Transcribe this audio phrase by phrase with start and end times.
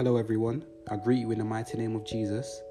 [0.00, 0.64] Hello, everyone.
[0.90, 2.62] I greet you in the mighty name of Jesus.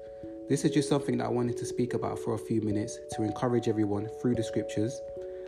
[0.48, 3.22] This is just something that I wanted to speak about for a few minutes to
[3.22, 5.00] encourage everyone through the scriptures.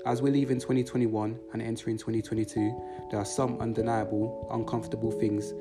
[0.06, 5.54] As we leave in 2021 and entering 2022, there are some undeniable, uncomfortable things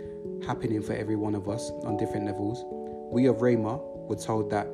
[0.45, 2.63] happening for every one of us on different levels.
[3.11, 4.67] We of Rhema were told that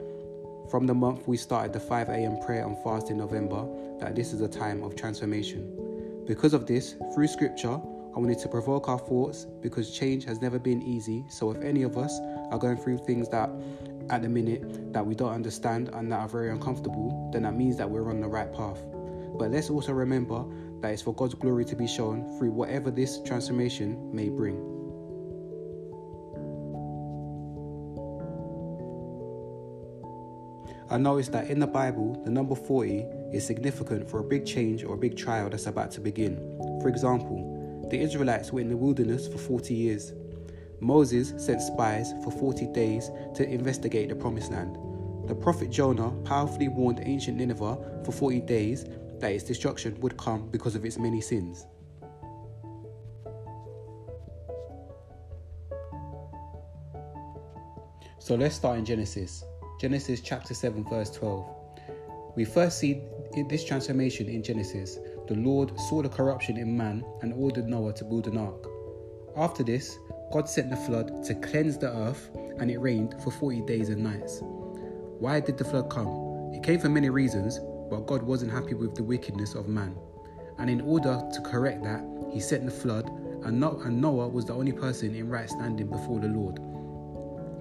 [0.69, 2.41] from the month we started the 5 a.m.
[2.41, 3.65] prayer and fast in November,
[4.01, 6.25] that this is a time of transformation.
[6.27, 7.79] Because of this, through scripture,
[8.17, 11.23] I wanted to provoke our thoughts because change has never been easy.
[11.29, 13.47] So, if any of us are going through things that
[14.09, 17.77] at the minute that we don't understand and that are very uncomfortable, then that means
[17.77, 18.83] that we're on the right path.
[19.37, 20.43] But let's also remember
[20.81, 24.55] that it's for God's glory to be shown through whatever this transformation may bring.
[30.89, 34.83] I noticed that in the Bible, the number 40 is significant for a big change
[34.83, 36.37] or a big trial that's about to begin.
[36.81, 37.46] For example,
[37.89, 40.13] the Israelites were in the wilderness for 40 years.
[40.79, 44.77] Moses sent spies for 40 days to investigate the promised land.
[45.27, 48.85] The prophet Jonah powerfully warned ancient Nineveh for 40 days
[49.19, 51.65] that its destruction would come because of its many sins.
[58.19, 59.43] So let's start in Genesis.
[59.79, 61.45] Genesis chapter 7, verse 12.
[62.35, 63.01] We first see
[63.49, 68.05] this transformation in Genesis the Lord saw the corruption in man and ordered Noah to
[68.05, 68.65] build an ark.
[69.35, 69.97] After this,
[70.31, 74.03] God sent the flood to cleanse the earth, and it rained for 40 days and
[74.03, 74.39] nights.
[75.19, 76.51] Why did the flood come?
[76.53, 79.95] It came for many reasons, but God wasn't happy with the wickedness of man.
[80.57, 83.09] And in order to correct that, he sent the flood,
[83.43, 86.59] and Noah was the only person in right standing before the Lord.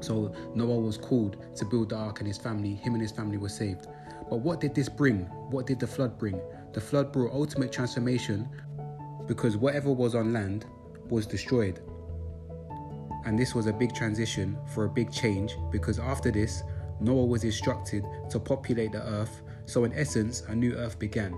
[0.05, 3.37] So Noah was called to build the ark, and his family, him and his family,
[3.37, 3.87] were saved.
[4.29, 5.21] But what did this bring?
[5.51, 6.41] What did the flood bring?
[6.73, 8.49] The flood brought ultimate transformation
[9.27, 10.67] because whatever was on land
[11.09, 11.81] was destroyed.
[13.25, 16.63] And this was a big transition for a big change because after this,
[17.01, 19.43] Noah was instructed to populate the earth.
[19.67, 21.33] So, in essence, a new earth began.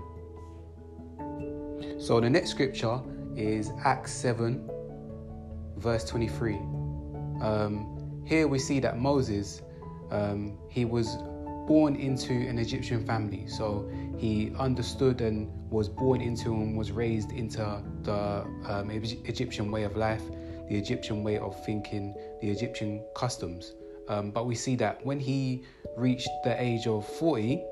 [1.99, 3.01] So, the next scripture
[3.35, 4.69] is Acts 7,
[5.77, 6.55] verse 23.
[7.41, 9.63] Um, here we see that Moses,
[10.11, 11.17] um, he was
[11.69, 13.87] born into an Egyptian family, so
[14.17, 17.59] he understood and was born into and was raised into
[18.01, 20.23] the um, Egyptian way of life,
[20.67, 23.75] the Egyptian way of thinking, the Egyptian customs.
[24.07, 25.63] Um, but we see that when he
[25.95, 27.63] reached the age of 40,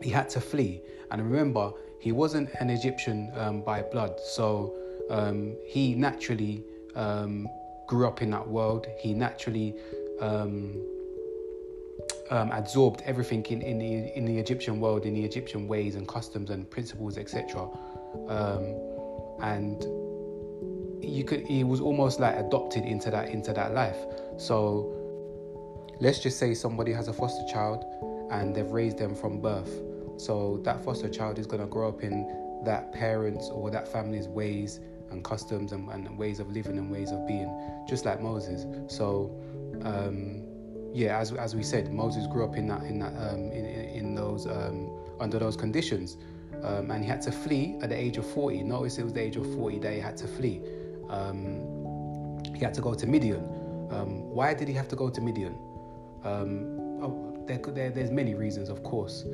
[0.00, 0.80] he had to flee.
[1.10, 4.74] And remember, he wasn't an Egyptian um, by blood, so
[5.10, 7.46] um, he naturally um,
[7.86, 8.86] grew up in that world.
[8.98, 9.76] He naturally
[12.30, 16.06] um, absorbed everything in, in the in the Egyptian world, in the Egyptian ways and
[16.08, 17.68] customs and principles, etc.
[18.28, 18.74] Um,
[19.40, 19.82] and
[21.02, 23.98] you could he was almost like adopted into that into that life.
[24.38, 24.92] So
[26.00, 27.84] let's just say somebody has a foster child
[28.30, 29.82] and they've raised them from birth.
[30.16, 34.28] So that foster child is going to grow up in that parents or that family's
[34.28, 37.50] ways and customs and, and ways of living and ways of being,
[37.88, 38.66] just like Moses.
[38.88, 39.30] So
[39.82, 40.43] um,
[40.94, 44.14] yeah, as, as we said, Moses grew up in that in that um, in, in
[44.14, 46.16] those um, under those conditions,
[46.62, 48.62] um, and he had to flee at the age of forty.
[48.62, 50.60] Notice it was the age of forty that he had to flee.
[51.10, 53.42] Um, he had to go to Midian.
[53.90, 55.56] Um, why did he have to go to Midian?
[56.22, 59.24] Um, oh, there, there, there's many reasons, of course,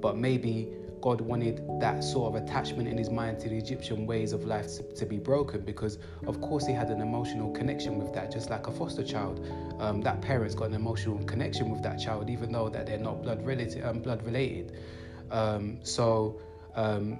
[0.00, 0.68] but maybe
[1.02, 4.94] God wanted that sort of attachment in his mind to the Egyptian ways of life
[4.94, 5.98] to, be broken because,
[6.28, 9.44] of course, he had an emotional connection with that, just like a foster child.
[9.80, 13.20] Um, that parent's got an emotional connection with that child, even though that they're not
[13.20, 13.84] blood related.
[13.84, 14.76] Um, blood related.
[15.32, 16.40] Um, so
[16.76, 17.18] um,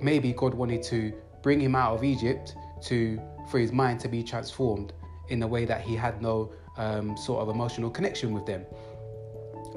[0.00, 1.12] maybe God wanted to
[1.42, 4.94] bring him out of Egypt to for his mind to be transformed
[5.28, 8.64] in a way that he had no um, sort of emotional connection with them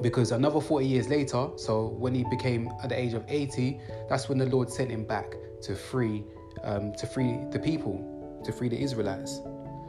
[0.02, 4.28] because another 40 years later, so when he became at the age of 80, that's
[4.28, 6.24] when the Lord sent him back to free,
[6.64, 9.40] um, to free the people, to free the Israelites.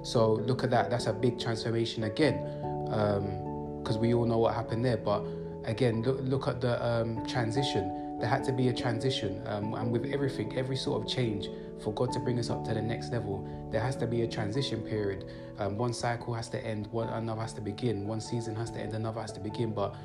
[0.03, 0.89] So look at that.
[0.89, 2.43] That's a big transformation again,
[3.79, 4.97] because um, we all know what happened there.
[4.97, 5.23] But
[5.65, 8.17] again, look, look at the um, transition.
[8.19, 11.47] There had to be a transition, um, and with everything, every sort of change,
[11.83, 14.27] for God to bring us up to the next level, there has to be a
[14.27, 15.25] transition period.
[15.59, 18.07] Um, one cycle has to end, one another has to begin.
[18.07, 19.73] One season has to end, another has to begin.
[19.73, 19.95] But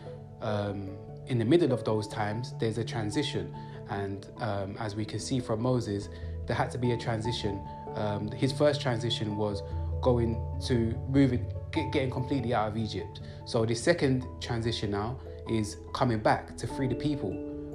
[0.40, 0.90] um,
[1.26, 3.54] in the middle of those times, there's a transition,
[3.90, 6.08] and um, as we can see from Moses,
[6.46, 7.60] there had to be a transition.
[7.94, 9.62] Um, his first transition was
[10.02, 13.20] going to moving, get, getting completely out of Egypt.
[13.44, 15.18] So the second transition now
[15.48, 17.32] is coming back to free the people.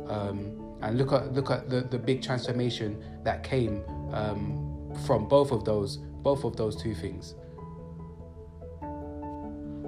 [0.08, 3.84] Um, and look at look at the, the big transformation that came
[4.14, 7.36] um, from both of those both of those two things.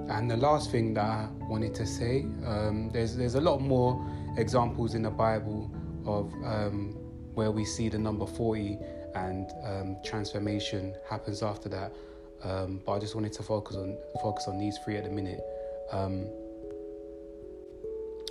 [0.08, 4.04] and the last thing that I wanted to say, um, there's there's a lot more
[4.36, 5.70] examples in the Bible
[6.06, 6.96] of um,
[7.34, 8.78] where we see the number 40
[9.14, 11.92] and um, transformation happens after that.
[12.42, 15.40] Um, but I just wanted to focus on focus on these three at the minute.
[15.90, 16.26] Um,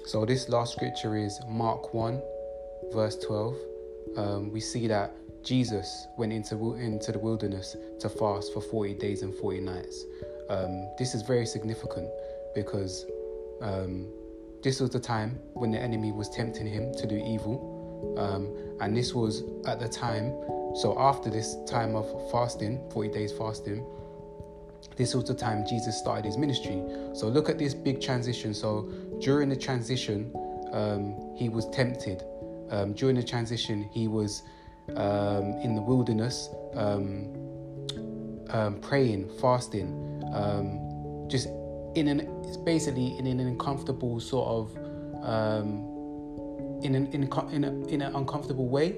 [0.06, 2.21] so this last scripture is Mark 1,
[2.91, 3.56] verse 12.
[4.18, 9.21] Um, we see that Jesus went into into the wilderness to fast for 40 days
[9.21, 10.06] and 40 nights.
[10.50, 12.09] Um, this is very significant
[12.56, 13.06] because
[13.62, 14.07] um,
[14.62, 18.95] this was the time when the enemy was tempting him to do evil, um, and
[18.95, 20.33] this was at the time.
[20.75, 23.85] So after this time of fasting, 40 days fasting,
[24.95, 26.81] this was the time Jesus started his ministry.
[27.13, 28.53] So look at this big transition.
[28.53, 28.89] So
[29.21, 30.31] during the transition,
[30.71, 32.24] um, he was tempted.
[32.73, 34.41] Um, during the transition, he was
[34.95, 37.29] um, in the wilderness, um,
[38.49, 41.47] um, praying, fasting, um, just
[41.95, 44.75] in an basically in an uncomfortable sort of
[46.83, 48.95] in an in, in, a, in an uncomfortable way,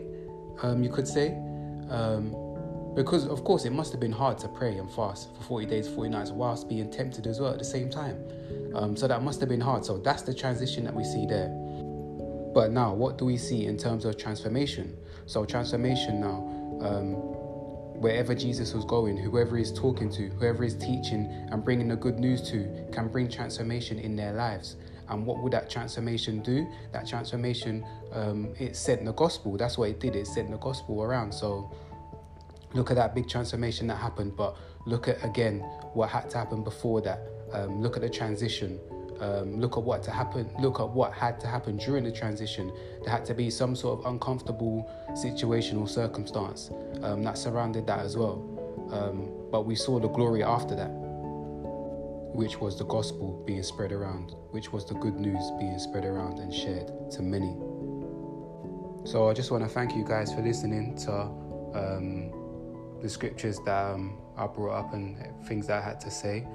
[0.77, 1.37] you could say.
[2.95, 5.89] Because of course it must have been hard to pray and fast for 40 days
[5.89, 8.17] 40 nights whilst being tempted as well at the same time.
[8.73, 9.83] Um, so that must have been hard.
[9.83, 11.64] So that's the transition that we see there
[12.55, 14.97] but now what do we see in terms of transformation?
[15.25, 16.37] So transformation now
[16.81, 17.13] um,
[18.01, 22.19] wherever jesus was going whoever he's talking to whoever he's teaching and bringing the good
[22.19, 24.77] news to can bring transformation in their lives.
[25.09, 26.65] And what would that transformation do?
[26.93, 29.57] That transformation um, it sent the gospel.
[29.57, 30.15] That's what it did.
[30.15, 31.33] It sent the gospel around.
[31.33, 31.69] So
[32.73, 35.59] look at that big transformation that happened, but look at again
[35.93, 37.19] what had to happen before that.
[37.51, 38.79] Um, look at the transition.
[39.19, 40.49] Um, look at what to happen.
[40.59, 42.73] Look at what had to happen during the transition.
[43.03, 46.69] There had to be some sort of uncomfortable situation or circumstance
[47.01, 48.43] um, that surrounded that as well.
[48.91, 50.91] Um, but we saw the glory after that,
[52.35, 56.39] which was the gospel being spread around, which was the good news being spread around
[56.39, 57.55] and shared to many.
[59.05, 61.13] So I just want to thank you guys for listening to
[61.73, 62.31] um,
[63.01, 66.47] the scriptures that um, I brought up and things that I had to say.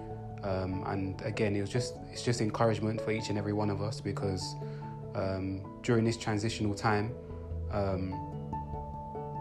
[0.42, 3.82] Um, and again, it was just it's just encouragement for each and every one of
[3.82, 4.54] us because
[5.14, 7.12] um, during this transitional time,
[7.70, 8.14] um,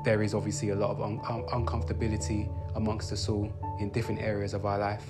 [0.03, 4.53] there is obviously a lot of un- un- uncomfortability amongst us all in different areas
[4.53, 5.05] of our life.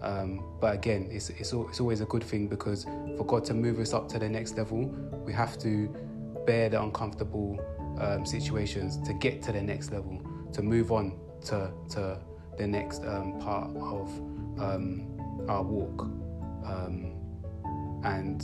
[0.00, 2.84] Um, but again, it's, it's, it's always a good thing because
[3.16, 4.86] for God to move us up to the next level,
[5.26, 5.88] we have to
[6.46, 7.58] bear the uncomfortable
[8.00, 10.22] um, situations to get to the next level,
[10.52, 12.18] to move on to to
[12.56, 14.08] the next um, part of
[14.60, 15.17] um,
[15.48, 16.02] our walk.
[16.64, 17.14] Um,
[18.04, 18.42] and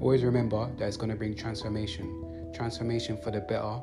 [0.00, 3.80] always remember that it's going to bring transformation, transformation for the better,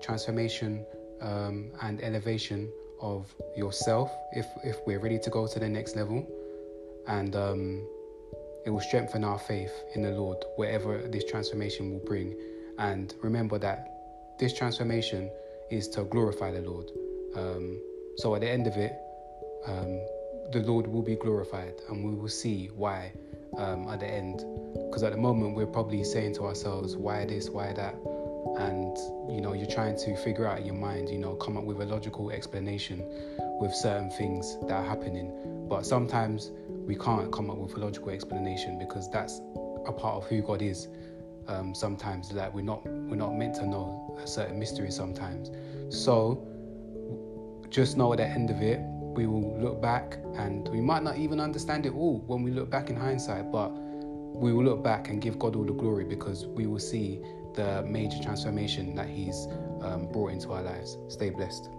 [0.00, 0.84] transformation
[1.20, 6.26] um, and elevation of yourself if if we're ready to go to the next level,
[7.08, 7.86] and um,
[8.64, 12.34] it will strengthen our faith in the Lord, whatever this transformation will bring.
[12.78, 13.86] And remember that
[14.38, 15.30] this transformation
[15.70, 16.90] is to glorify the Lord.
[17.34, 17.80] Um,
[18.16, 18.92] so at the end of it,
[19.66, 20.00] um,
[20.52, 23.12] the Lord will be glorified, and we will see why
[23.58, 24.44] um, at the end.
[24.88, 27.50] Because at the moment, we're probably saying to ourselves, "Why this?
[27.50, 27.94] Why that?"
[28.58, 28.96] And
[29.30, 31.80] you know, you're trying to figure out in your mind, you know, come up with
[31.80, 33.02] a logical explanation
[33.60, 35.66] with certain things that are happening.
[35.68, 39.40] But sometimes we can't come up with a logical explanation because that's
[39.86, 40.88] a part of who God is.
[41.48, 45.50] Um, sometimes that we're not we're not meant to know a certain mystery sometimes.
[45.90, 46.46] So
[47.68, 48.80] just know at the end of it,
[49.16, 52.70] we will look back and we might not even understand it all when we look
[52.70, 56.46] back in hindsight, but we will look back and give God all the glory because
[56.46, 57.20] we will see
[57.54, 59.48] the major transformation that He's
[59.80, 60.98] um, brought into our lives.
[61.08, 61.70] Stay blessed.